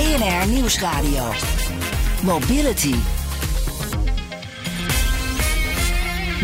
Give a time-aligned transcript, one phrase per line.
[0.00, 1.30] BNR Nieuwsradio.
[2.22, 2.94] Mobility.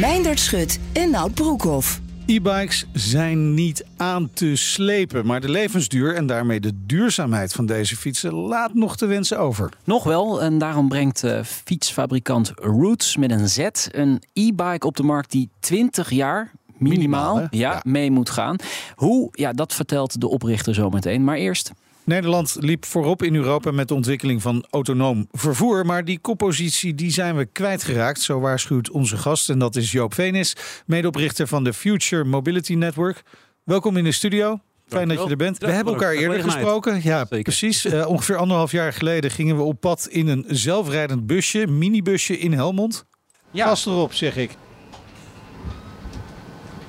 [0.01, 2.01] Meindert Schut en Nout Broekhoff.
[2.27, 7.97] E-bikes zijn niet aan te slepen, maar de levensduur en daarmee de duurzaamheid van deze
[7.97, 9.73] fietsen laat nog te wensen over.
[9.85, 13.59] Nog wel, en daarom brengt uh, fietsfabrikant Roots met een Z
[13.91, 17.81] een e-bike op de markt die 20 jaar minimaal, ja, Ja.
[17.85, 18.57] mee moet gaan.
[18.95, 19.29] Hoe?
[19.33, 21.25] Ja, dat vertelt de oprichter zo meteen.
[21.25, 21.73] Maar eerst
[22.07, 25.87] Nederland liep voorop in Europa met de ontwikkeling van autonoom vervoer.
[25.87, 28.21] Maar die koppositie die zijn we kwijtgeraakt.
[28.21, 29.51] Zo waarschuwt onze gast.
[29.51, 33.23] En dat is Joop Venis, medeoprichter van de Future Mobility Network.
[33.65, 34.61] Welkom in de studio.
[34.89, 35.59] Fijn dat je er bent.
[35.59, 37.01] We hebben elkaar eerder gesproken.
[37.03, 37.43] Ja, Zeker.
[37.43, 37.85] precies.
[37.85, 42.53] Eh, ongeveer anderhalf jaar geleden gingen we op pad in een zelfrijdend busje, minibusje in
[42.53, 43.05] Helmond.
[43.51, 43.67] Ja.
[43.69, 44.51] Vast erop, zeg ik.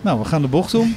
[0.02, 0.96] Nou, we gaan de bocht om.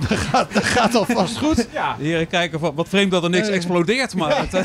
[0.08, 1.66] Dat gaat, dat gaat alvast goed.
[1.72, 1.94] Ja.
[1.98, 3.54] De heren kijken van wat vreemd dat er niks Eh.
[3.54, 4.62] explodeert, maar het, eh,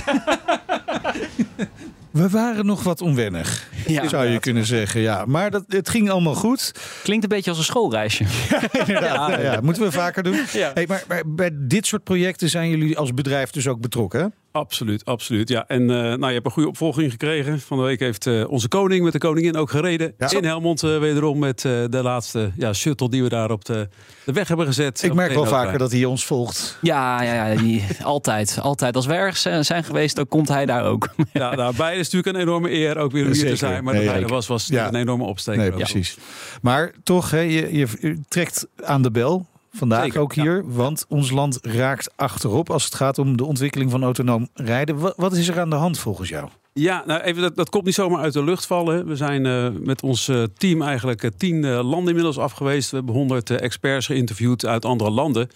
[2.12, 5.02] We waren nog wat onwennig, Ja, zou je kunnen zeggen.
[5.02, 6.72] Ja, maar dat, het ging allemaal goed.
[7.04, 8.24] klinkt een beetje als een schoolreisje.
[8.86, 10.40] Inderdaad, ja, ja, moeten we vaker doen.
[10.54, 10.72] Ja.
[10.74, 14.28] Hey, maar, maar bij dit soort projecten zijn jullie als bedrijf dus ook betrokken, hè?
[14.58, 15.50] Absoluut, absoluut.
[15.50, 15.68] Ja.
[15.68, 17.60] En eh, nou, je hebt een goede opvolging gekregen.
[17.60, 20.14] Van de week heeft eh, onze koning met de koningin ook gereden.
[20.18, 20.32] Ja.
[20.32, 23.90] In Helmond eh, wederom met eh, de laatste ja, shuttle die we daar op de,
[24.26, 25.04] de weg hebben gezet.
[25.04, 26.78] Ik merk wel vaker dat hij ons volgt.
[26.82, 28.96] Ja, ja, ja die, altijd, altijd.
[28.96, 31.10] Als we ergens zijn geweest, dan komt hij daar ook.
[31.34, 33.84] Ja, nou, beide is natuurlijk een enorme eer ook weer om hier te zijn.
[33.84, 34.88] Maar Nee, dat hij er was, was Ja.
[34.88, 35.62] een enorme opsteker.
[35.62, 36.18] Nee, precies.
[36.62, 39.46] Maar toch, hè, je, je, je trekt aan de bel.
[39.72, 40.42] Vandaag Zeker, ook ja.
[40.42, 44.98] hier, want ons land raakt achterop als het gaat om de ontwikkeling van autonoom rijden.
[44.98, 46.50] Wat, wat is er aan de hand volgens jou?
[46.74, 49.08] Ja, nou even, dat, dat komt niet zomaar uit de lucht vallen.
[49.08, 52.90] We zijn eh, met ons eh, team eigenlijk eh, tien landen inmiddels af geweest.
[52.90, 55.50] We hebben honderd experts geïnterviewd uit andere landen.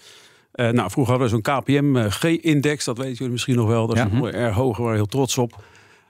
[0.52, 3.86] Nou, vroeger hadden we zo'n KPM eh, G-index, dat weten jullie misschien nog wel.
[3.86, 4.08] Dat is Ja.
[4.18, 5.64] nog erg hoog, we waren heel trots op.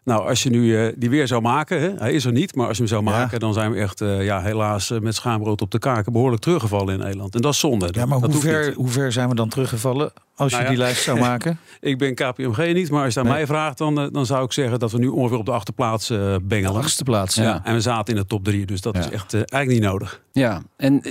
[0.04, 2.66] Nou, als je nu eh, die weer zou maken, hè, hij is er niet, maar
[2.66, 3.10] als je hem zou Ja.
[3.10, 6.42] maken, dan zijn we echt eh, ja, helaas eh, met schaamrood op de kaken behoorlijk
[6.42, 7.34] teruggevallen in Nederland.
[7.34, 7.88] En dat is zonde.
[7.90, 10.74] Ja, maar hoe ver, hoe ver zijn we dan teruggevallen als je Nou ja.
[10.74, 11.58] die lijst zou maken?
[11.80, 13.34] Ik ben KPMG niet, maar als je aan Nee.
[13.34, 16.34] mij vraagt, dan, dan zou ik zeggen dat we nu ongeveer op de achterplaats eh
[16.42, 16.80] bengelen.
[16.80, 17.34] Achtste plaats.
[17.34, 17.42] Ja.
[17.42, 17.60] Ja.
[17.64, 19.00] En we zaten in de top drie, dus dat Ja.
[19.00, 20.22] is echt eigenlijk niet nodig.
[20.32, 21.02] Ja, en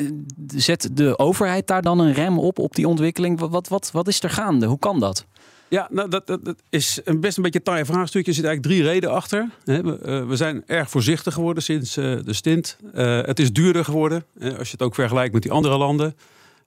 [0.55, 3.39] zet de overheid daar dan een rem op, op die ontwikkeling?
[3.39, 4.65] Wat, wat, wat, wat is er gaande?
[4.65, 5.25] Hoe kan dat?
[5.71, 6.39] Ja, nou, dat, dat,
[6.69, 8.27] is een best een beetje een taai vraagstuk.
[8.27, 9.49] Er zitten eigenlijk drie redenen achter.
[9.65, 9.79] Eh,
[10.27, 12.77] we zijn erg voorzichtig geworden sinds eh, de stint.
[12.93, 16.15] Eh, het is duurder geworden, als je het ook vergelijkt met die andere landen.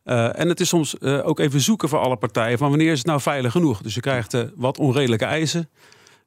[0.04, 3.20] En het is soms ook even zoeken voor alle partijen van wanneer is het nou
[3.20, 3.82] veilig genoeg.
[3.82, 5.68] Dus je krijgt wat onredelijke eisen.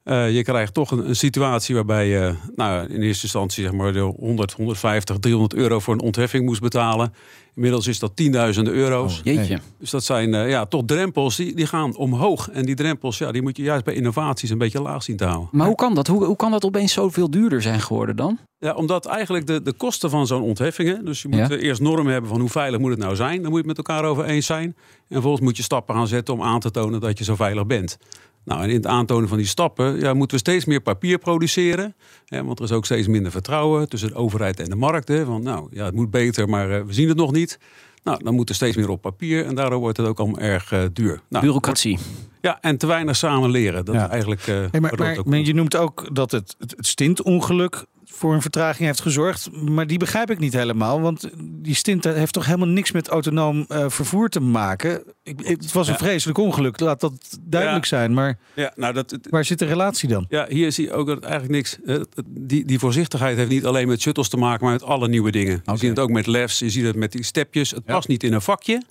[0.08, 3.92] Eh, je krijgt toch een, een situatie waarbij je nou, in eerste instantie zeg maar,
[3.92, 7.12] de 100, 150, 300 euro voor een ontheffing moest betalen.
[7.54, 9.18] Inmiddels is dat tienduizenden euro's.
[9.18, 9.24] Oh.
[9.24, 9.58] Jeetje.
[9.78, 12.50] Dus dat zijn eh, ja, toch drempels die, die gaan omhoog.
[12.50, 15.24] En die drempels ja, die moet je juist bij innovaties een beetje laag zien te
[15.24, 15.48] houden.
[15.52, 16.06] Maar hoe kan dat?
[16.06, 18.38] Hoe, hoe kan dat opeens zoveel duurder zijn geworden dan?
[18.58, 21.04] Ja, omdat eigenlijk de, de kosten van zo'n ontheffingen...
[21.04, 21.50] dus je moet Ja.
[21.50, 23.42] eh, eerst normen hebben van hoe veilig moet het nou zijn.
[23.42, 24.64] Dan moet je het met elkaar over eens zijn.
[24.64, 24.74] En
[25.08, 27.98] vervolgens moet je stappen gaan zetten om aan te tonen dat je zo veilig bent.
[28.44, 31.94] Nou, en in het aantonen van die stappen ja, moeten we steeds meer papier produceren.
[32.26, 35.08] Hè, want er is ook steeds minder vertrouwen tussen de overheid en de markt.
[35.08, 37.58] Hè, van nou, ja, het moet beter, maar eh, we zien het nog niet.
[38.04, 40.72] Nou, dan moet er steeds meer op papier en daardoor wordt het ook allemaal erg
[40.72, 41.20] eh, duur.
[41.28, 41.98] Nou, Bureaucratie.
[42.40, 43.84] Ja, en te weinig samen leren.
[43.84, 44.04] Dat Ja.
[44.04, 44.46] is eigenlijk.
[44.46, 49.00] eh, Hey, maar, je noemt ook dat het, het, het stintongeluk voor een vertraging heeft
[49.00, 49.48] gezorgd.
[49.52, 51.00] Maar die begrijp ik niet helemaal.
[51.00, 55.02] Want die stint heeft toch helemaal niks met autonoom eh, vervoer te maken.
[55.22, 55.98] Ik, het was een Ja.
[55.98, 57.96] vreselijk ongeluk, laat dat duidelijk Ja.
[57.96, 58.14] zijn.
[58.14, 60.26] Maar Ja, nou, dat, het- waar zit de relatie dan?
[60.28, 61.78] ja, hier zie je ook dat eigenlijk niks.
[61.86, 65.30] eh, die, die voorzichtigheid heeft niet alleen met shuttles te maken, maar met alle nieuwe
[65.30, 65.62] dingen.
[65.64, 67.70] Je ziet het ook met lefs, je ziet het met die stepjes.
[67.70, 68.82] Het past niet in een vakje.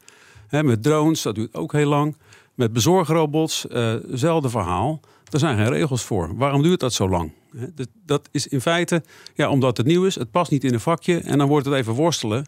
[0.49, 2.15] Met drones, dat duurt ook heel lang.
[2.57, 4.99] Met bezorgrobots, eh hetzelfde verhaal.
[5.31, 6.37] Er zijn geen regels voor.
[6.37, 7.31] Waarom duurt dat zo lang?
[8.05, 10.15] Dat is in feite ja, omdat het nieuw is.
[10.15, 11.19] Het past niet in een vakje.
[11.19, 12.45] En dan wordt het even worstelen.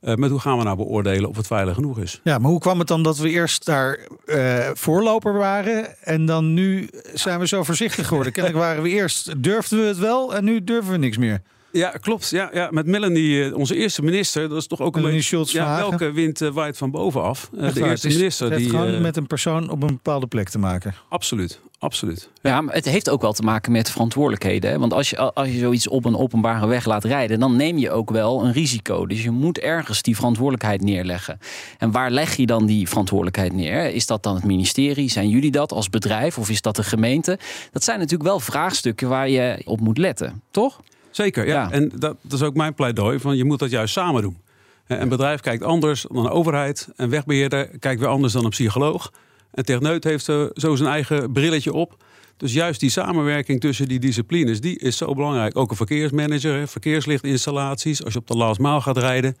[0.00, 2.20] eh, met hoe gaan we nou beoordelen of het veilig genoeg is.
[2.24, 6.54] Ja, maar hoe kwam het dan dat we eerst daar eh, voorloper waren en dan
[6.54, 8.32] nu zijn we zo voorzichtig geworden?
[8.32, 11.42] Kennelijk waren we eerst, durfden we het wel en nu durven we niks meer.
[11.72, 12.30] Ja, klopt.
[12.30, 14.48] Ja, ja, met Melanie, eh, onze eerste minister.
[14.48, 15.22] Dat is toch ook een beetje...
[15.22, 15.88] Schultz Ja, vragen.
[15.88, 17.50] welke wind eh, waait van bovenaf?
[17.58, 18.46] Eh, de waar, eerste is- minister.
[18.46, 20.94] Het heeft die, gewoon met een persoon op een bepaalde plek te maken.
[21.08, 22.28] Absoluut, absoluut.
[22.42, 24.70] Ja, maar het heeft ook wel te maken met verantwoordelijkheden.
[24.70, 24.78] Hè?
[24.78, 27.90] Want als je, als je zoiets op een openbare weg laat rijden, dan neem je
[27.90, 29.06] ook wel een risico.
[29.06, 31.38] Dus je moet ergens die verantwoordelijkheid neerleggen.
[31.78, 33.94] En waar leg je dan die verantwoordelijkheid neer?
[33.94, 35.10] Is dat dan het ministerie?
[35.10, 36.38] Zijn jullie dat als bedrijf?
[36.38, 37.38] Of is dat de gemeente?
[37.72, 40.80] Dat zijn natuurlijk wel vraagstukken waar je op moet letten, toch?
[41.12, 41.52] Zeker, ja.
[41.52, 41.70] Ja.
[41.70, 43.18] En dat, dat is ook mijn pleidooi.
[43.18, 44.36] Van je moet dat juist samen doen.
[44.86, 46.88] Een bedrijf kijkt anders dan een overheid.
[46.96, 49.12] Een wegbeheerder kijkt weer anders dan een psycholoog.
[49.52, 50.24] Een techneut heeft
[50.54, 51.96] zo zijn eigen brilletje op.
[52.36, 55.56] Dus juist die samenwerking tussen die disciplines, die is zo belangrijk.
[55.56, 59.36] Ook een verkeersmanager, verkeerslichtinstallaties, als je op de last mile gaat rijden.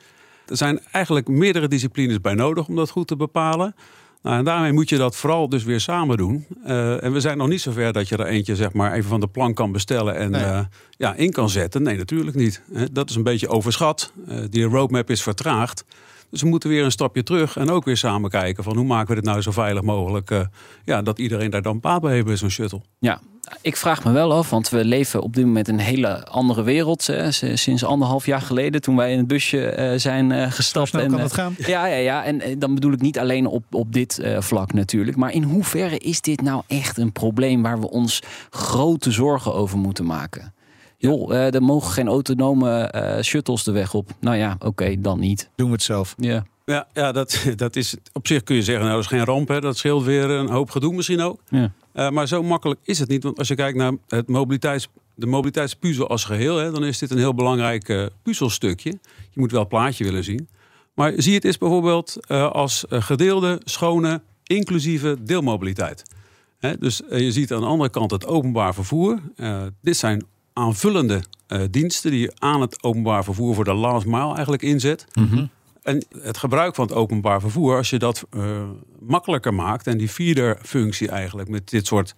[0.46, 3.74] Er zijn eigenlijk meerdere disciplines bij nodig om dat goed te bepalen.
[4.22, 6.46] Nou, en daarmee moet je dat vooral dus weer samen doen.
[6.64, 9.20] Eh, en we zijn nog niet zover dat je er eentje zeg maar, even van
[9.20, 10.42] de plank kan bestellen en Nee.
[10.44, 10.60] eh,
[10.96, 11.82] ja, in kan zetten.
[11.82, 12.62] Nee, natuurlijk niet.
[12.92, 14.12] Dat is een beetje overschat.
[14.28, 15.84] Eh, die roadmap is vertraagd.
[16.32, 19.08] Dus we moeten weer een stapje terug en ook weer samen kijken van hoe maken
[19.08, 20.30] we dit nou zo veilig mogelijk.
[20.30, 20.40] eh,
[20.84, 22.80] ja, dat iedereen daar dan baat bij heeft bij zo'n shuttle.
[22.98, 23.20] Ja,
[23.60, 27.08] ik vraag me wel af, want we leven op dit moment een hele andere wereld.
[27.54, 30.88] Sinds anderhalf jaar geleden, toen wij in het busje eh, zijn eh, gestapt.
[30.88, 31.54] snel en, kan gaan.
[31.58, 32.24] Ja, ja, ja.
[32.24, 35.16] En dan bedoel ik niet alleen op, op dit eh, vlak natuurlijk.
[35.16, 39.78] Maar in hoeverre is dit nou echt een probleem waar we ons grote zorgen over
[39.78, 40.51] moeten maken?
[41.02, 44.10] Joh, eh, er mogen geen autonome eh, shuttles de weg op.
[44.20, 45.50] Nou ja, oké, dan niet.
[45.54, 46.14] Doen we het zelf.
[46.18, 46.44] Ja.
[46.64, 49.48] Ja, ja dat, dat is op zich kun je zeggen, nou dat is geen ramp.
[49.48, 49.60] Hè.
[49.60, 51.40] Dat scheelt weer een hoop gedoe misschien ook.
[51.48, 51.72] Ja.
[51.92, 53.22] Eh, maar zo makkelijk is het niet.
[53.22, 57.10] Want als je kijkt naar het mobiliteits, de mobiliteitspuzzel als geheel, hè, dan is dit
[57.10, 58.90] een heel belangrijk puzzelstukje.
[59.30, 60.48] Je moet wel het plaatje willen zien.
[60.94, 66.02] Maar zie het eens bijvoorbeeld eh, als gedeelde, schone, inclusieve deelmobiliteit.
[66.58, 69.20] Hè, dus je ziet aan de andere kant het openbaar vervoer.
[69.36, 74.06] Eh, dit zijn aanvullende eh, diensten die je aan het openbaar vervoer voor de last
[74.06, 75.06] mile eigenlijk inzet.
[75.82, 78.62] En het gebruik van het openbaar vervoer, als je dat eh,
[79.00, 82.14] makkelijker maakt en die feeder-functie eigenlijk met dit soort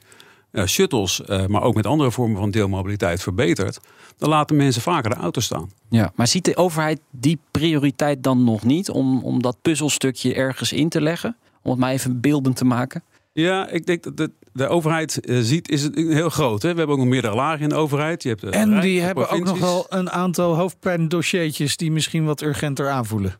[0.51, 3.81] eh, shuttles, maar ook met andere vormen van deelmobiliteit verbetert,
[4.17, 5.71] dan laten mensen vaker de auto staan.
[5.89, 10.73] Ja, maar ziet de overheid die prioriteit dan nog niet om, om dat puzzelstukje ergens
[10.73, 11.37] in te leggen?
[11.63, 13.03] Om het maar even beeldend te maken.
[13.35, 16.63] Ja, ik denk dat de, de overheid eh, ziet, is het heel groot.
[16.63, 16.71] Hè?
[16.73, 18.23] We hebben ook nog meerdere lagen in de overheid.
[18.23, 21.93] Je hebt de En Rijk, die de hebben ook nog wel een aantal hoofdpijndossiertjes die
[21.93, 23.39] misschien wat urgenter aanvoelen.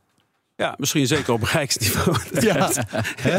[0.57, 2.17] Ja, misschien zeker op rijksniveau.
[2.41, 2.71] Ja,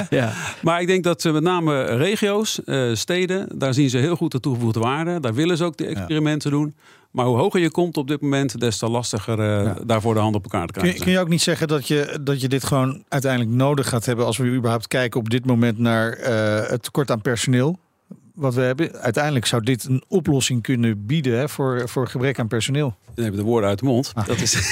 [0.09, 0.33] Ja.
[0.61, 4.31] Maar ik denk dat ze met name regio's, eh, steden, daar zien ze heel goed
[4.31, 5.19] de toegevoegde waarde.
[5.19, 6.75] Daar willen ze ook de experimenten doen.
[7.15, 9.77] Maar hoe hoger je komt op dit moment, des te lastiger eh, Ja.
[9.85, 10.99] daarvoor de hand op elkaar te kun, krijgen.
[10.99, 14.05] je- kun je ook niet zeggen dat je, dat je dit gewoon uiteindelijk nodig gaat
[14.05, 17.79] hebben als we überhaupt kijken op dit moment naar eh, het tekort aan personeel?
[18.33, 18.93] Wat we hebben.
[18.99, 22.95] Uiteindelijk zou dit een oplossing kunnen bieden hè, voor, voor gebrek aan personeel.
[23.13, 24.11] Dan hebben de woorden uit de mond.
[24.27, 24.51] Dat is,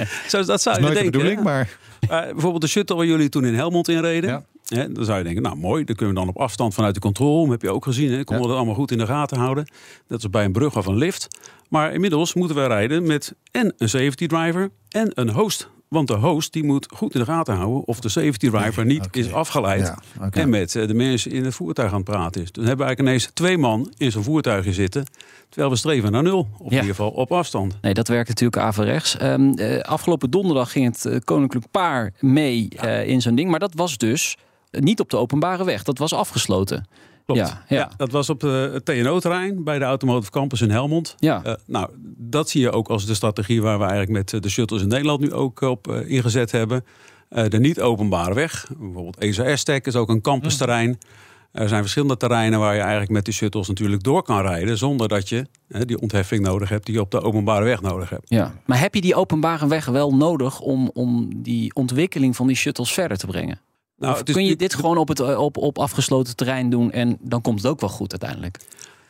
[0.28, 0.64] zo, dat zou Ah.
[0.64, 1.10] Dat is je nooit de denken.
[1.10, 1.42] bedoeling, hè?
[1.42, 4.30] maar Eh, bijvoorbeeld de shuttle waar jullie toen in Helmond inreden.
[4.30, 4.44] Ja.
[4.74, 7.00] Hè, dan zou je denken, nou mooi, dan kunnen we dan op afstand vanuit de
[7.00, 9.66] controle heb je ook gezien, hè, konden we dat allemaal goed in de gaten houden.
[10.06, 11.28] Dat is bij een brug of een lift.
[11.68, 15.68] Maar inmiddels moeten wij rijden met en een safety driver en een host.
[15.88, 19.08] Want de host die moet goed in de gaten houden of de safety driver niet
[19.10, 19.80] is afgeleid.
[20.20, 20.30] Ja.
[20.30, 22.52] En met eh, de mensen in het voertuig aan het praten is.
[22.52, 25.04] Dan hebben we eigenlijk ineens twee man in zo'n voertuigje zitten.
[25.48, 26.38] Terwijl we streven naar nul.
[26.38, 26.64] Of Ja.
[26.64, 27.78] in ieder geval op afstand.
[27.82, 29.16] Nee, dat werkt natuurlijk averechts.
[29.16, 33.50] Ehm, eh, afgelopen donderdag ging het eh, Koninklijk Paar mee eh, in zo'n ding.
[33.50, 34.36] Maar dat was dus
[34.70, 35.82] niet op de openbare weg.
[35.82, 36.86] Dat was afgesloten.
[37.34, 37.48] Klopt.
[37.48, 37.90] Ja, ja.
[37.96, 41.14] dat was op eh, het TNO-terrein bij de Automotive Campus in Helmond.
[41.18, 41.44] Ja.
[41.44, 44.48] Eh, nou, dat zie je ook als de strategie waar we eigenlijk met eh, de
[44.48, 46.84] shuttles in Nederland nu ook op ingezet hebben.
[47.28, 50.98] De niet-openbare weg, bijvoorbeeld ESA S-Tech is ook een campusterrein.
[51.52, 54.78] Er zijn verschillende terreinen waar je eigenlijk met de shuttles natuurlijk door kan rijden.
[54.78, 58.28] Zonder dat je die ontheffing nodig hebt die je op de openbare weg nodig hebt.
[58.28, 58.54] Ja.
[58.66, 62.92] Maar heb je die openbare weg wel nodig om, om die ontwikkeling van die shuttles
[62.92, 63.60] verder te brengen?
[63.98, 67.18] Nou, of kun je dit gewoon op, het, eh, op, op afgesloten terrein doen en
[67.20, 68.58] dan komt het ook wel goed uiteindelijk?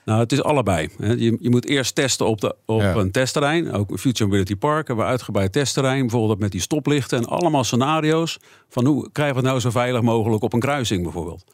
[0.04, 0.88] Nou, het is allebei.
[0.98, 1.12] hè.
[1.12, 2.94] Je, je moet eerst testen op, de, op Ja.
[2.94, 3.72] een testterrein.
[3.72, 6.00] Ook Future Mobility Park hebben we uitgebreid testterrein.
[6.00, 8.38] Bijvoorbeeld met die stoplichten en allemaal scenario's.
[8.68, 11.44] Van hoe krijgen we het nou zo veilig mogelijk op een kruising bijvoorbeeld.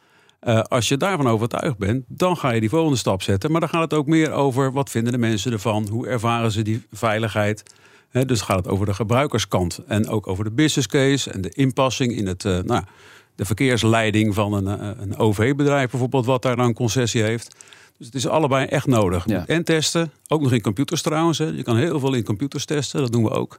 [0.41, 3.51] Eh, als je daarvan overtuigd bent, dan ga je die volgende stap zetten.
[3.51, 5.89] Maar dan gaat het ook meer over wat vinden de mensen ervan?
[5.91, 7.63] Hoe ervaren ze die veiligheid?
[8.09, 9.79] Hè, dus gaat het over de gebruikerskant.
[9.87, 12.83] En ook over de business case en de inpassing in het, eh, nou,
[13.35, 17.57] de verkeersleiding van een, eh, een OV-bedrijf bijvoorbeeld, wat daar dan een concessie heeft.
[17.99, 19.29] Dus het is allebei echt nodig.
[19.29, 19.47] Ja.
[19.47, 21.39] En testen, ook nog in computers trouwens.
[21.39, 21.45] Hè.
[21.45, 23.59] Je kan heel veel in computers testen, dat doen we ook.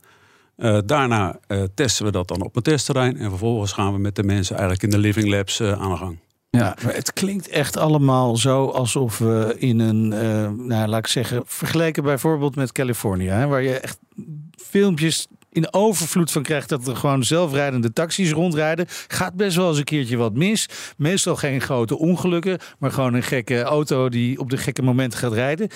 [0.56, 3.18] Eh, daarna eh, testen we dat dan op een testterrein.
[3.18, 6.20] En vervolgens gaan we met de mensen eigenlijk in de living labs aan de gang.
[6.50, 10.08] Ja, maar het klinkt echt allemaal zo alsof we in een,
[10.68, 13.98] nou laat ik zeggen, vergeleken bijvoorbeeld met Californië, hè, waar je echt
[14.58, 18.86] filmpjes in overvloed van krijgt dat er gewoon zelfrijdende taxis rondrijden.
[19.08, 20.70] Gaat best wel eens een keertje wat mis.
[20.98, 25.34] Meestal geen grote ongelukken, maar gewoon een gekke auto die op de gekke momenten gaat
[25.34, 25.68] rijden.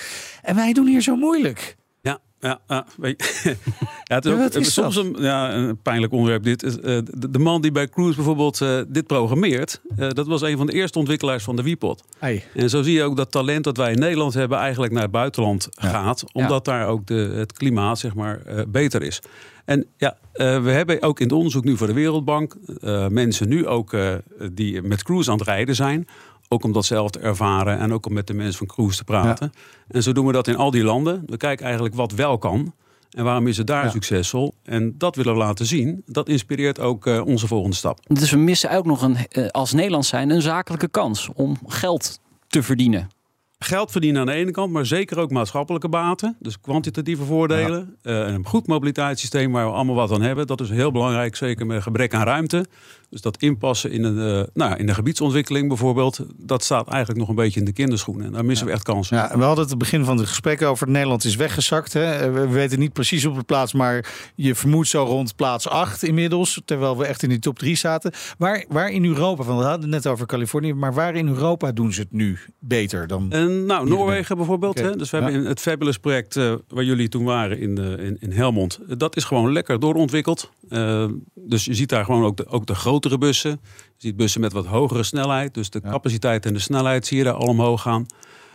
[0.42, 1.76] En wij doen hier zo moeilijk.
[2.02, 3.56] Ja, ja, ja, weet je.
[4.04, 6.62] ja, het is, ook, soms een, ja, een pijnlijk onderwerp dit.
[6.62, 10.56] is, eh, de, man die bij Cruise bijvoorbeeld eh, dit programmeert, eh, dat was een
[10.56, 12.02] van de eerste ontwikkelaars van de Wiepot.
[12.18, 12.44] Hey.
[12.54, 15.10] En zo zie je ook dat talent dat wij in Nederland hebben eigenlijk naar het
[15.10, 15.88] buitenland Ja.
[15.88, 16.24] gaat.
[16.32, 19.20] Omdat daar ook de, het klimaat zeg maar, eh, beter is.
[19.70, 23.48] En ja, eh, we hebben ook in het onderzoek nu voor de Wereldbank eh, mensen
[23.48, 24.14] nu ook eh,
[24.52, 26.06] die met Cruise aan het rijden zijn.
[26.48, 29.04] Ook om dat zelf te ervaren en ook om met de mensen van Cruise te
[29.04, 29.52] praten.
[29.88, 31.22] En zo doen we dat in al die landen.
[31.26, 32.74] We kijken eigenlijk wat wel kan.
[33.10, 33.90] En waarom is het daar Ja.
[33.90, 34.54] succesvol?
[34.62, 36.02] En dat willen we laten zien.
[36.06, 37.98] Dat inspireert ook onze volgende stap.
[38.06, 39.16] Dus we missen ook nog een,
[39.50, 43.08] als Nederland zijn een zakelijke kans om geld te verdienen.
[43.64, 46.36] Geld verdienen aan de ene kant, maar zeker ook maatschappelijke baten.
[46.38, 47.96] Dus kwantitatieve voordelen.
[48.02, 50.46] Eh, een goed mobiliteitssysteem waar we allemaal wat aan hebben.
[50.46, 52.66] Dat is heel belangrijk, zeker met gebrek aan ruimte.
[53.10, 56.20] Dus dat inpassen in, een, eh, nou, ja, in de gebiedsontwikkeling bijvoorbeeld.
[56.36, 58.26] Dat staat eigenlijk nog een beetje in de kinderschoenen.
[58.26, 59.16] En daar missen we echt kansen.
[59.16, 61.92] Ja, we hadden het begin van het gesprek over Nederland is weggezakt.
[61.92, 62.30] Hè.
[62.30, 66.62] We weten niet precies op de plaats, maar je vermoedt zo rond plaats 8 inmiddels.
[66.64, 68.12] Terwijl we echt in die top 3 zaten.
[68.38, 71.72] Waar, waar in Europa, want we hadden het net over Californië, maar waar in Europa
[71.72, 73.32] doen ze het nu beter dan?
[73.32, 74.78] En nou, Noorwegen bijvoorbeeld.
[74.78, 74.96] Hè?
[74.96, 78.16] Dus we hebben in het Fabulous project eh, waar jullie toen waren in, de, in,
[78.20, 78.78] in Helmond.
[78.88, 80.50] eh, Dat is gewoon lekker doorontwikkeld.
[80.68, 81.04] Eh,
[81.34, 83.50] dus je ziet daar gewoon ook de, ook de grotere bussen.
[83.50, 85.54] Je ziet bussen met wat hogere snelheid.
[85.54, 85.90] Dus de Ja.
[85.90, 88.06] capaciteit en de snelheid zie je daar al omhoog gaan.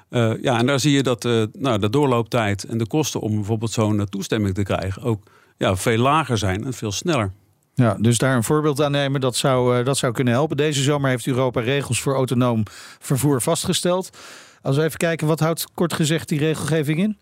[0.09, 3.35] Eh, ja, en daar zie je dat eh, nou, de doorlooptijd en de kosten om
[3.35, 5.23] bijvoorbeeld zo'n eh, toestemming te krijgen ook
[5.57, 7.31] ja, veel lager zijn en veel sneller.
[7.73, 10.57] Ja, dus daar een voorbeeld aan nemen, dat zou, eh, dat zou kunnen helpen.
[10.57, 12.63] Deze zomer heeft Europa regels voor autonoom
[12.99, 14.09] vervoer vastgesteld.
[14.65, 17.17] Als we even kijken, wat houdt kort gezegd die regelgeving in?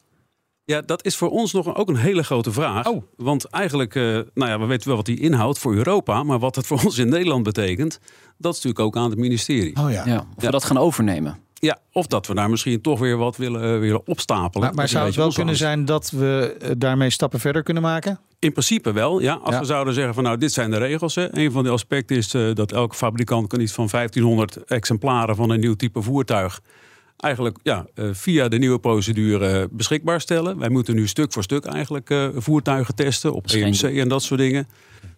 [0.66, 2.88] Ja, dat is voor ons nog ook een hele grote vraag.
[2.88, 3.04] Oh.
[3.16, 6.24] Want eigenlijk, eh, nou ja, we weten wel wat die inhoudt voor Europa.
[6.24, 8.00] Maar wat het voor ons in Nederland betekent,
[8.38, 9.76] dat is natuurlijk ook aan het ministerie.
[9.76, 10.06] Oh ja.
[10.06, 11.38] Ja, of we dat gaan overnemen.
[11.54, 14.76] Ja, of dat we daar misschien toch weer wat willen, eh, willen opstapelen.
[14.76, 18.20] Maar, zou het wel kunnen zijn dat we eh, daarmee stappen verder kunnen maken?
[18.40, 19.34] In principe wel, ja.
[19.34, 19.60] Als Ja.
[19.60, 21.16] we zouden zeggen van nou, dit zijn de regels.
[21.16, 21.38] Hè.
[21.38, 25.50] Een van de aspecten is eh, dat elke fabrikant kan iets van 1500 exemplaren van
[25.50, 26.62] een nieuw type voertuig
[27.24, 30.58] eigenlijk ja, eh, via de nieuwe procedure beschikbaar stellen.
[30.60, 34.40] Wij moeten nu stuk voor stuk eigenlijk eh, voertuigen testen op EMC en dat soort
[34.40, 34.68] dingen.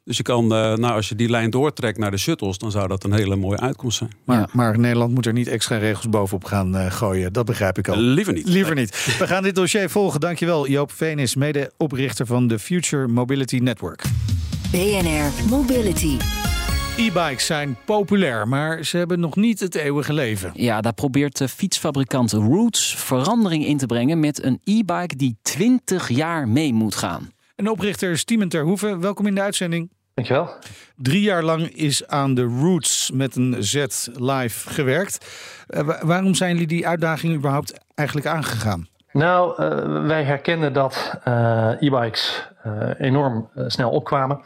[0.04, 2.88] Dus je kan, eh, nou, als je die lijn doortrekt naar de shuttles, dan zou
[2.88, 4.10] dat een hele mooie uitkomst zijn.
[4.26, 4.48] Maar, Ja.
[4.52, 7.34] maar Nederland moet er niet extra regels bovenop gaan eh, gooien.
[7.34, 7.98] Dat begrijp ik al.
[7.98, 8.48] Liever niet.
[8.48, 9.16] Liever niet.
[9.20, 10.20] We gaan dit dossier volgen.
[10.20, 14.04] Dankjewel Joop Venis, mede-oprichter van de Future Mobility Network.
[14.72, 16.18] BNR Mobility.
[16.98, 20.52] E-bikes zijn populair, maar ze hebben nog niet het eeuwige leven.
[20.54, 26.10] Ja, daar probeert de fietsfabrikant Roots verandering in te brengen met een e-bike die 20
[26.10, 27.32] jaar mee moet gaan.
[27.56, 29.92] En oprichter Steven Terhoeven, welkom in de uitzending.
[30.14, 30.50] Dankjewel.
[30.96, 33.86] Drie jaar lang is aan de Roots met een Z
[34.20, 35.26] live gewerkt.
[35.68, 38.88] Eh, wa- waarom zijn jullie die uitdaging überhaupt eigenlijk aangegaan?
[39.12, 42.48] Nou, eh, wij herkenden dat eh, e-bikes
[42.98, 44.40] enorm snel opkwamen.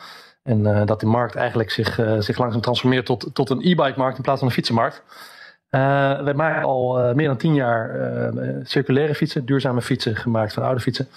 [0.50, 4.18] En eh, dat de markt eigenlijk zich, eh, zich langzaam transformeert tot, tot een e-bike-markt
[4.18, 5.04] in plaats van een fietsenmarkt.
[5.70, 5.80] Eh,
[6.22, 7.92] wij maken al meer dan tien jaar
[8.64, 11.08] circulaire fietsen, duurzame fietsen gemaakt van oude fietsen.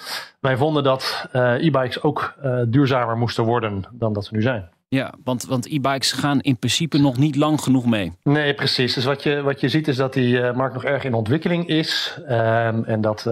[0.40, 2.34] Wij vonden dat e-bikes ook
[2.66, 4.68] duurzamer moesten worden dan dat ze nu zijn.
[4.88, 8.12] Ja, want, want e-bikes gaan in principe nog niet lang genoeg mee.
[8.22, 8.94] Nee, precies.
[8.94, 12.18] Dus wat je, wat je ziet is dat die markt nog erg in ontwikkeling is.
[12.26, 13.24] Ehm, en dat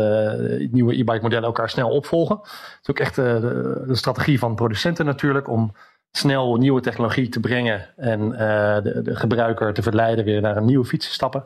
[0.71, 2.38] nieuwe e-bike modellen elkaar snel opvolgen.
[2.42, 5.73] Het is ook echt de, de strategie van producenten natuurlijk om
[6.12, 10.64] snel nieuwe technologie te brengen en eh, de, de gebruiker te verleiden weer naar een
[10.64, 11.45] nieuwe fiets te stappen.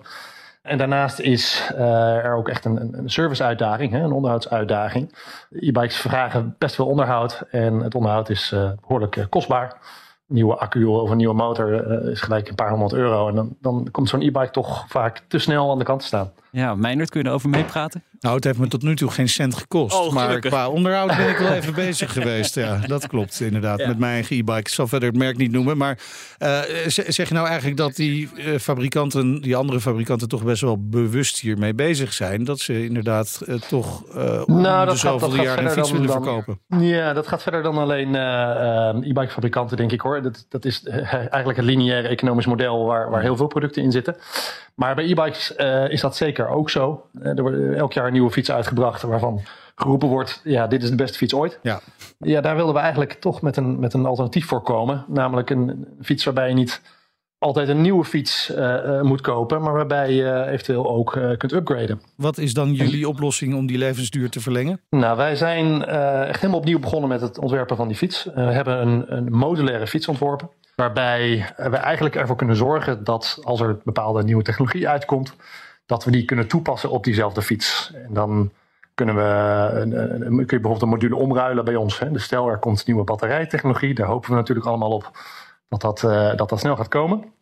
[0.64, 5.14] En daarnaast is eh, er ook echt een, een serviceuitdaging, hè, een onderhoudsuitdaging.
[5.50, 9.76] E-bikes vragen best veel onderhoud en het onderhoud is eh, behoorlijk eh, kostbaar
[10.26, 13.28] nieuwe accu of een nieuwe motor is gelijk een paar honderd euro.
[13.28, 16.32] En dan, dan komt zo'n e-bike toch vaak te snel aan de kant te staan.
[16.50, 18.02] Ja, Meijnerd, kun je erover meepraten?
[18.24, 19.94] Nou, het heeft me tot nu toe geen cent gekost.
[19.98, 22.54] Oh, maar qua onderhoud ben ik wel even bezig geweest.
[22.54, 23.78] Ja, dat klopt inderdaad.
[23.78, 23.86] Ja.
[23.88, 24.58] Met mijn eigen e-bike.
[24.58, 25.76] Ik zal verder het merk niet noemen.
[25.76, 25.98] Maar
[26.38, 30.88] eh, zeg je nou eigenlijk dat die eh, fabrikanten, die andere fabrikanten, toch best wel
[30.88, 32.44] bewust hiermee bezig zijn?
[32.44, 35.58] Dat ze inderdaad eh, toch eh om Nou, de dat gaat- dat zoveel gaat jaar
[35.58, 36.86] een verder fiets dan- willen dan- verkopen?
[36.86, 40.22] Ja, dat gaat verder dan alleen eh, eh, e-bike fabrikanten, denk ik hoor.
[40.22, 40.82] Dat, dat is
[41.30, 44.16] eigenlijk een lineair economisch model waar, waar heel veel producten in zitten.
[44.74, 47.06] Maar bij e-bikes eh, is dat zeker ook zo.
[47.20, 49.40] Eh, er worden elk jaar een nieuwe fiets uitgebracht waarvan
[49.74, 51.58] geroepen wordt, ja, dit is de beste fiets ooit.
[51.62, 51.80] Ja.
[52.18, 55.04] Ja, daar wilden we eigenlijk toch met een, met een alternatief voor komen.
[55.08, 56.82] Namelijk een, fiets waarbij je niet
[57.38, 62.00] altijd een nieuwe fiets uh, moet kopen, maar waarbij je eventueel ook uh, kunt upgraden.
[62.16, 64.80] Wat is dan jullie oplossing om die levensduur te verlengen?
[64.90, 68.24] Nou, wij zijn echt helemaal opnieuw begonnen met het ontwerpen van die fiets.
[68.24, 73.60] we hebben een, een modulaire fiets ontworpen, waarbij we eigenlijk ervoor kunnen zorgen dat als
[73.60, 75.36] er bepaalde nieuwe technologie uitkomt,
[75.86, 77.92] dat we die kunnen toepassen op diezelfde fiets.
[77.94, 78.52] En dan
[78.94, 79.68] kunnen we,
[80.28, 81.98] kun je bijvoorbeeld een module omruilen bij ons.
[81.98, 82.10] Hè.
[82.10, 85.10] Dus stel er komt nieuwe batterijtechnologie, daar hopen we natuurlijk allemaal op
[85.68, 87.32] dat dat, uh, dat, dat snel gaat komen.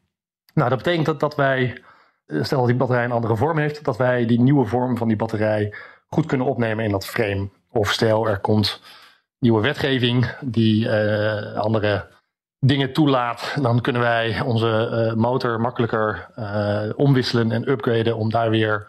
[0.55, 1.83] Nou, dat betekent dat, dat wij,
[2.27, 5.09] eh, stel dat die batterij een andere vorm heeft, dat wij die nieuwe vorm van
[5.09, 5.75] die batterij
[6.09, 7.49] goed kunnen opnemen in dat frame.
[7.71, 8.83] Of stel er komt
[9.39, 12.09] nieuwe wetgeving die uh, andere
[12.65, 16.27] dingen toelaat, dan kunnen wij onze uh, motor makkelijker
[16.97, 18.87] omwisselen en upgraden om daar weer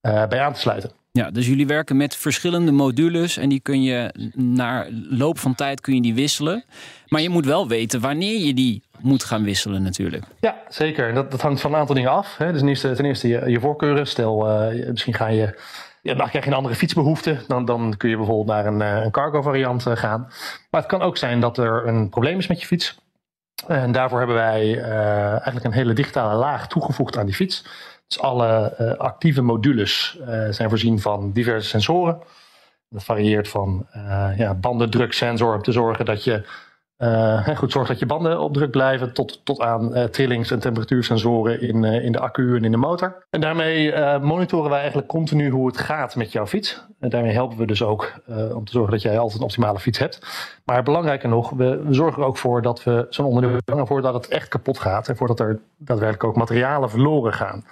[0.00, 0.90] bij aan te sluiten.
[1.12, 5.80] Ja, dus jullie werken met verschillende modules en die kun je naar loop van tijd
[5.80, 6.64] kun je die wisselen.
[7.06, 10.24] Maar je moet wel weten wanneer je die moet gaan wisselen natuurlijk.
[10.40, 11.14] Ja, zeker.
[11.14, 12.36] Dat, dat hangt van een aantal dingen af.
[12.36, 12.50] Hè.
[12.50, 14.06] Dus ten eerste, ten eerste je, je voorkeuren.
[14.06, 15.58] Stel, uh, misschien ga je,
[16.02, 17.38] ja, dan krijg je een andere fietsbehoefte.
[17.46, 20.20] Dan, dan kun je bijvoorbeeld naar een, eh, een cargo variant gaan.
[20.70, 23.01] Maar het kan ook zijn dat er een probleem is met je fiets.
[23.66, 27.64] En daarvoor hebben wij eigenlijk een hele digitale laag toegevoegd aan die fiets.
[28.06, 32.20] Dus alle uh, actieve modules uh, zijn voorzien van diverse sensoren.
[32.88, 33.86] Dat varieert van
[34.36, 36.46] ja, bandendruksensor om te zorgen dat je
[37.56, 41.84] goed zorgt dat je banden op druk blijven, tot, tot aan trillings- en temperatuursensoren in,
[41.84, 43.26] in de accu en in de motor.
[43.30, 46.86] En daarmee monitoren wij eigenlijk continu hoe het gaat met jouw fiets.
[47.00, 48.12] En daarmee helpen we dus ook
[48.54, 50.18] om te zorgen dat jij altijd een optimale fiets hebt.
[50.64, 54.28] Maar belangrijker nog, we, zorgen er ook voor dat we zo'n onderdeel vangen voordat het
[54.28, 57.64] echt kapot gaat en voordat er daadwerkelijk ook materialen verloren gaan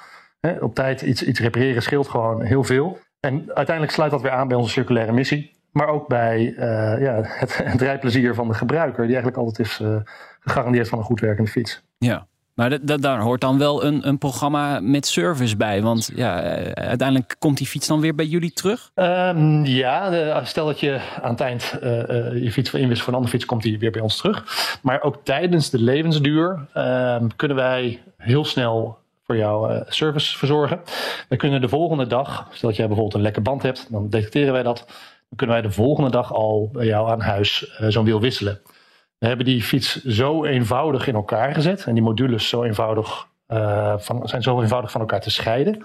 [0.60, 2.98] op tijd iets, iets repareren scheelt gewoon heel veel.
[3.20, 5.58] En uiteindelijk sluit dat weer aan bij onze circulaire missie.
[5.72, 9.80] Maar ook bij uh, ja, het, het rijplezier van de gebruiker, die eigenlijk altijd is
[9.80, 9.96] uh,
[10.40, 11.82] gegarandeerd van een goed werkende fiets.
[11.98, 12.26] Ja,
[12.60, 15.82] maar daar hoort dan wel een, een programma met service bij.
[15.82, 18.90] Want ja, eh, uiteindelijk komt die fiets dan weer bij jullie terug?
[18.94, 21.90] Um, ja, stel dat je aan het eind uh,
[22.42, 24.44] je fiets inwist voor een andere fiets, komt die weer bij ons terug.
[24.82, 30.80] Maar ook tijdens de levensduur uh, kunnen wij heel snel voor jouw uh, service verzorgen.
[31.28, 34.52] We kunnen de volgende dag, stel dat jij bijvoorbeeld een lekke band hebt, dan detecteren
[34.52, 34.86] wij dat.
[35.36, 38.60] Kunnen wij de volgende dag al bij jou aan huis uh, zo'n wiel wisselen.
[39.18, 43.98] We hebben die fiets zo eenvoudig in elkaar gezet en die modules zo eenvoudig, uh,
[43.98, 45.84] van, zijn zo eenvoudig van elkaar te scheiden.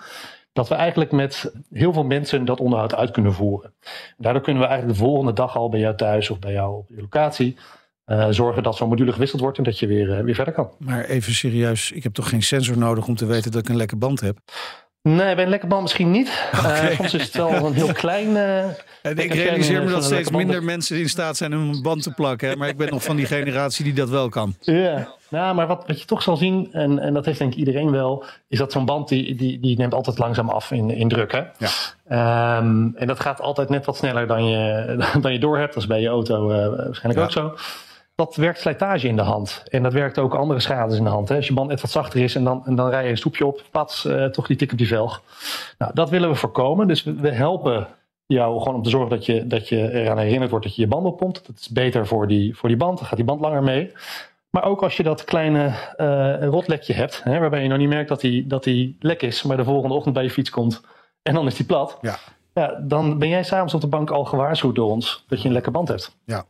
[0.54, 3.74] Dat we eigenlijk met heel veel mensen dat onderhoud uit kunnen voeren.
[4.18, 6.90] Daardoor kunnen we eigenlijk de volgende dag al bij jou thuis of bij jou op
[6.90, 7.58] je locatie
[8.06, 10.72] uh, zorgen dat zo'n module gewisseld wordt en dat je weer, weer verder kan.
[10.80, 13.76] Maar even serieus, ik heb toch geen sensor nodig om te weten dat ik een
[13.76, 14.38] lekke band heb?
[15.06, 16.50] Nee, bij een lekke band misschien niet.
[16.58, 16.92] Okay.
[16.92, 18.38] Uh, soms is het wel een heel klein.
[19.02, 22.12] en ik realiseer me dat steeds minder mensen in staat zijn om een band te
[22.12, 22.50] plakken.
[22.50, 22.56] Hè?
[22.56, 24.56] Maar ik ben nog van die generatie die dat wel kan.
[24.60, 27.58] Ja, nou, maar wat, wat je toch zal zien, en, en dat heeft denk ik
[27.58, 31.08] iedereen wel, is dat zo'n band die, die, die neemt altijd langzaam af in, in
[31.08, 31.32] druk.
[31.32, 31.44] Hè?
[31.58, 32.58] Ja.
[32.58, 35.74] Um, en dat gaat altijd net wat sneller dan je, dan je doorhebt.
[35.74, 37.24] Dat is bij je auto waarschijnlijk ja.
[37.24, 37.56] ook zo
[38.16, 39.64] dat werkt slijtage in de hand.
[39.70, 41.30] En dat werkt ook andere schades in de hand.
[41.30, 41.36] Hè.
[41.36, 43.46] Als je band net wat zachter is en dan, en dan rij je een stoepje
[43.46, 45.22] op, pats, uh, toch die tik op die velg.
[45.78, 46.88] Nou, dat willen we voorkomen.
[46.88, 47.88] Dus we, we, helpen
[48.26, 50.88] jou gewoon om te zorgen dat je, dat je eraan herinnerd wordt dat je je
[50.88, 51.48] band oppompt.
[51.48, 53.92] Dat is beter voor die, voor die band, dan gaat die band langer mee.
[54.50, 58.10] Maar ook als je dat kleine uh, rotlekje hebt, hè, waarbij je nog niet merkt
[58.10, 60.82] dat die, dat die lek is, maar de volgende ochtend bij je fiets komt
[61.22, 61.98] en dan is die plat.
[62.02, 62.18] Ja.
[62.54, 65.54] Ja, dan ben jij s'avonds op de bank al gewaarschuwd door ons dat je een
[65.54, 66.16] lekke band hebt.
[66.26, 66.46] Ja,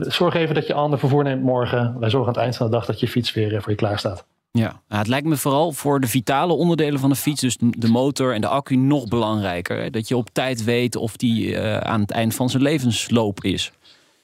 [0.00, 1.96] Zorg even dat je ander vervoer neemt morgen.
[1.98, 3.76] Wij zorgen aan het eind van de dag dat je fiets weer eh, voor je
[3.76, 4.26] klaar staat.
[4.50, 7.88] Ja, nou, het lijkt me vooral voor de vitale onderdelen van de fiets, dus de
[7.88, 9.90] motor en de accu, nog belangrijker.
[9.90, 13.72] Dat je op tijd weet of die uh, aan het eind van zijn levensloop is.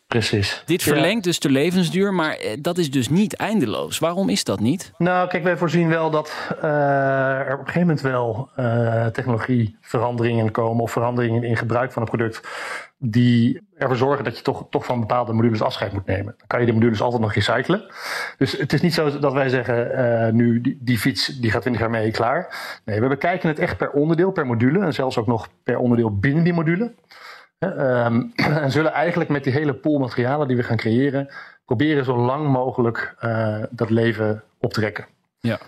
[0.07, 0.63] Precies.
[0.67, 3.99] Dit verlengt dus de levensduur, maar eh, dat is dus niet eindeloos.
[3.99, 4.93] Waarom is dat niet?
[4.99, 6.71] Nou, kijk, wij voorzien wel dat uh,
[7.41, 12.11] er op een gegeven moment wel uh, technologieveranderingen komen of veranderingen in gebruik van het
[12.11, 12.49] product
[12.99, 16.35] die ervoor zorgen dat je toch, toch van bepaalde modules afscheid moet nemen.
[16.39, 17.85] Dan kan je de modules altijd nog recyclen.
[18.39, 21.83] Dus het is niet zo dat wij zeggen, uh, nu die, fiets die gaat 20
[21.83, 22.55] jaar mee, klaar.
[22.85, 26.19] Nee, we bekijken het echt per onderdeel, per module en zelfs ook nog per onderdeel
[26.19, 26.95] binnen die module.
[27.59, 31.29] Um, en zullen eigenlijk met die hele pool materialen die we gaan creëren,
[31.65, 35.07] proberen zo lang mogelijk uh, dat leven op te rekken.
[35.41, 35.59] Ja.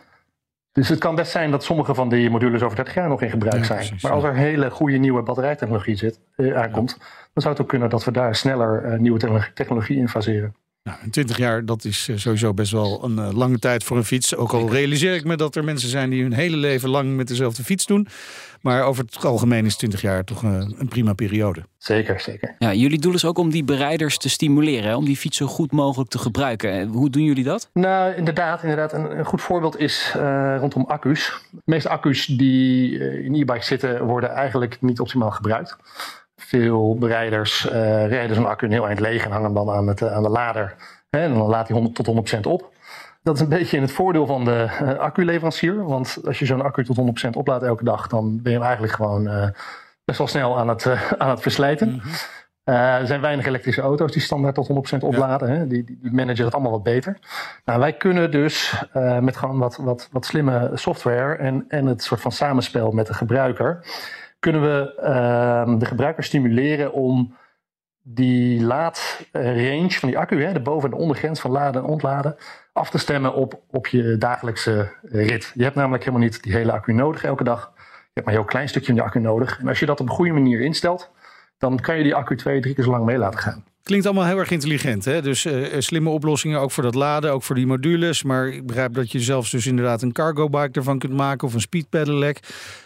[0.77, 3.31] Dus het kan best zijn dat sommige van die modules over 30 jaar nog in
[3.31, 3.79] gebruik ja, zijn.
[3.79, 7.05] Precies, maar als er hele goede nieuwe batterijtechnologie zit, uh, aankomt, ja.
[7.33, 10.55] dan zou het ook kunnen dat we daar sneller uh, nieuwe technologie in faseren.
[10.87, 14.05] Nou, 20 jaar, dat is eh, sowieso best wel een uh, lange tijd voor een
[14.05, 14.37] fiets.
[14.37, 17.29] Ook al realiseer ik me dat er mensen zijn die hun hele leven lang met
[17.29, 18.09] dezelfde fiets doen.
[18.61, 21.65] Maar over het algemeen is 20 jaar toch een, een prima periode.
[21.79, 22.55] Zeker, zeker.
[22.59, 24.97] Ja, jullie doel is ook om die bereiders te stimuleren, hè?
[24.97, 26.87] om die fiets zo goed mogelijk te gebruiken.
[26.87, 27.71] Hoe doen jullie dat?
[27.73, 28.63] Nou, inderdaad.
[28.63, 28.93] inderdaad.
[28.93, 31.41] Een, een goed voorbeeld is uh, rondom accu's.
[31.51, 35.77] De meeste accu's die in e-bikes zitten, worden eigenlijk niet optimaal gebruikt.
[36.37, 37.73] Veel bereiders uh,
[38.07, 40.75] rijden zo'n accu een heel eind leeg en hangen dan aan, het, aan de lader.
[41.11, 42.71] Hè, en dan laat hij 100 tot 100% op.
[43.23, 45.85] Dat is een beetje in het voordeel van de uh, acculeverancier.
[45.85, 48.95] Want als je zo'n accu tot 100% oplaadt elke dag, dan ben je hem eigenlijk
[48.95, 49.49] gewoon uh,
[50.05, 50.87] best wel snel aan het,
[51.19, 51.89] aan het verslijten.
[51.89, 52.75] Mm -hmm.
[52.75, 55.49] er zijn weinig elektrische auto's die standaard tot 100% opladen.
[55.49, 55.55] Ja.
[55.55, 55.67] Hè?
[55.67, 57.19] Die, die, managen het allemaal wat beter.
[57.65, 58.85] Nou, wij kunnen dus
[59.21, 63.15] met gewoon wat, wat, wat slimme software en, en het soort van samenspel met de
[63.15, 63.85] gebruiker
[64.51, 67.37] kunnen we uh, de gebruiker stimuleren om
[68.03, 72.37] die laadrange van die accu, hè, de boven- en de ondergrens van laden en ontladen,
[72.73, 75.53] af te stemmen op, op je dagelijkse rit.
[75.55, 77.73] Je hebt namelijk helemaal niet die hele accu nodig elke dag.
[77.75, 77.83] Je
[78.13, 79.59] hebt maar een heel klein stukje van die accu nodig.
[79.61, 81.11] En als je dat op een goede manier instelt,
[81.59, 83.65] dan kan je die accu twee, drie keer zo lang mee laten gaan.
[83.87, 85.05] Klinkt allemaal heel erg intelligent.
[85.05, 85.23] Hè?
[85.23, 88.23] Dus uh, slimme oplossingen ook voor dat laden, ook voor die modules.
[88.23, 91.55] Maar ik begrijp dat je zelfs dus inderdaad een cargo bike ervan kunt maken of
[91.55, 92.39] een speed pedelec.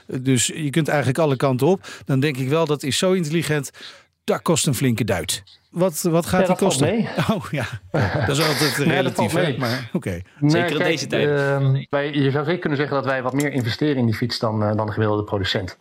[0.06, 1.86] Dus je kunt eigenlijk alle kanten op.
[2.04, 3.70] Dan denk ik wel, dat is zo intelligent.
[4.24, 5.59] Dat kost een flinke duit.
[5.70, 6.86] Wat, wat gaat ja, die kosten?
[6.86, 7.08] Mee.
[7.36, 7.64] Oh ja,
[8.26, 9.32] dat is altijd relatief.
[9.32, 9.96] nee, maar oké.
[9.96, 10.24] Okay.
[10.38, 11.28] Nee, Zeker in deze tijd.
[11.28, 14.38] Uh, wij, je zou zeker kunnen zeggen dat wij wat meer investeren in die fiets
[14.38, 15.78] dan, uh, dan de gemiddelde producent.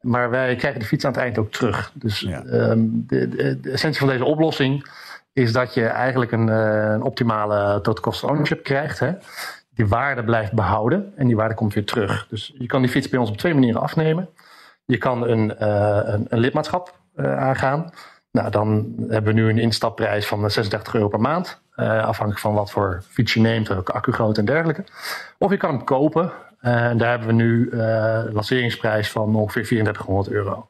[0.00, 1.92] Maar wij krijgen de fiets aan het eind ook terug.
[1.94, 2.44] Dus ja.
[2.44, 4.90] um, de, de, de, essentie van deze oplossing
[5.32, 8.98] is dat je eigenlijk een, uh, een optimale total cost of ownership krijgt.
[8.98, 9.12] Hè?
[9.74, 12.26] Die waarde blijft behouden en die waarde komt weer terug.
[12.28, 14.28] Dus je kan die fiets bij ons op twee manieren afnemen.
[14.84, 17.92] Je kan een, uh, een, een lidmaatschap uh, aangaan.
[18.38, 21.60] Nou, dan hebben we nu een instapprijs van 36 euro per maand.
[21.74, 24.84] afhankelijk van wat voor fiets je neemt, welke accugrootte en dergelijke.
[25.38, 30.30] Of je kan hem kopen en daar hebben we nu een lanceringsprijs van ongeveer 3400
[30.30, 30.68] euro.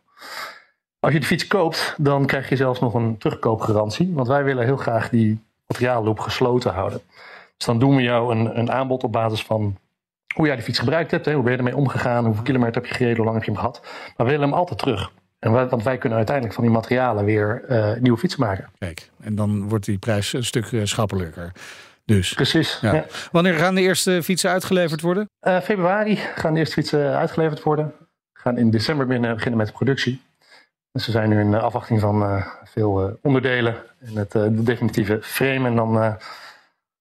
[1.01, 4.13] Als je de fiets koopt, dan krijg je zelfs nog een terugkoopgarantie.
[4.15, 7.01] Want wij willen heel graag die materiaalloop gesloten houden.
[7.57, 9.77] Dus dan doen we jou een, een aanbod op basis van
[10.35, 11.25] hoe jij de fiets gebruikt hebt.
[11.25, 13.53] Hè, hoe ben je ermee omgegaan, hoeveel kilometer heb je gereden, hoe lang heb je
[13.53, 13.81] hem gehad.
[14.17, 15.11] Maar we willen hem altijd terug.
[15.39, 18.69] En wij, want wij kunnen uiteindelijk van die materialen weer uh, nieuwe fietsen maken.
[18.79, 21.53] Kijk, en dan wordt die prijs een stuk uh, schappelijker.
[22.05, 22.33] Dus.
[22.33, 22.79] Precies.
[22.81, 22.95] Ja.
[22.95, 23.05] Ja.
[23.33, 25.29] Wanneer gaan de eerste fietsen uitgeleverd worden?
[25.47, 27.93] Uh, februari gaan de eerste fietsen uitgeleverd worden.
[28.33, 30.23] We gaan in december binnen beginnen met de productie.
[30.93, 35.19] Dus we zijn nu in afwachting van uh, veel uh, onderdelen en het de definitieve
[35.23, 35.69] frame.
[35.69, 36.17] En dan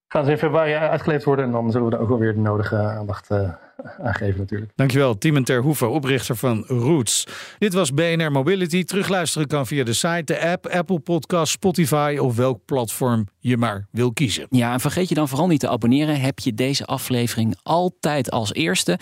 [0.07, 1.45] gaan ze in februari uitgeleverd worden.
[1.45, 3.59] En dan zullen we er ook wel weer de nodige aandacht aan
[4.03, 4.71] geven natuurlijk.
[4.75, 7.27] Dankjewel, Tiemen Terhoeven, oprichter van Roots.
[7.57, 8.83] Dit was BNR Mobility.
[8.83, 13.87] Terugluisteren kan via de site, de app, Apple Podcast, Spotify of welk platform je maar
[13.91, 14.45] wil kiezen.
[14.49, 16.21] Ja, en vergeet je dan vooral niet te abonneren.
[16.21, 18.99] Heb je deze aflevering altijd als eerste.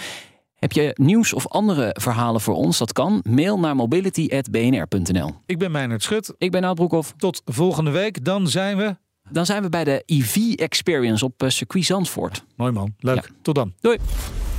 [0.56, 2.78] Heb je nieuws of andere verhalen voor ons?
[2.78, 3.24] Dat kan.
[3.30, 5.32] Mail naar mobility.bnr.nl.
[5.46, 6.34] Ik ben Meijnerd Schut.
[6.38, 7.14] Ik ben Nout Broekhoff.
[7.18, 8.26] Tot volgende week.
[8.26, 8.96] Dan zijn we...
[9.30, 12.46] Dan zijn we bij de EV Experience op circuit Zandvoort.
[12.56, 12.94] Mooi man.
[13.00, 13.16] Leuk.
[13.16, 13.36] Ja.
[13.42, 13.74] Tot dan.
[13.80, 13.98] Doei.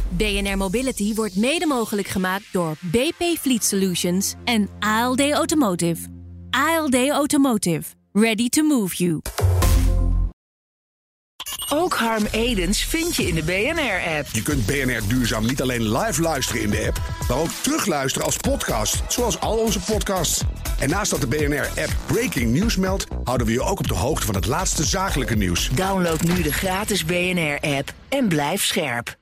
[0.08, 6.08] BNR Mobility wordt mede mogelijk gemaakt door BP Fleet Solutions en ALD Automotive.
[6.50, 7.82] ALD Automotive.
[8.12, 9.20] Ready to move you.
[11.68, 14.28] Ook Harm Edens vind je in de BNR-app.
[14.32, 18.36] Je kunt BNR Duurzaam niet alleen live luisteren in de app, maar ook terugluisteren als
[18.36, 20.42] podcast, zoals al onze podcasts.
[20.78, 24.26] En naast dat de BNR-app Breaking News meldt, houden we je ook op de hoogte
[24.26, 25.68] van het laatste zakelijke nieuws.
[25.68, 29.16] Download nu de gratis BNR-app en blijf scherp.